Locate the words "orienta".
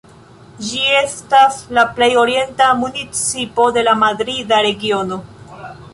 2.21-2.69